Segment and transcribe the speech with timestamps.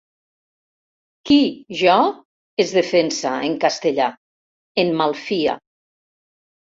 [1.29, 1.37] Qui,
[1.81, 1.97] jo?
[2.15, 4.11] —es defensa, en castellà;
[4.85, 5.59] en malfia.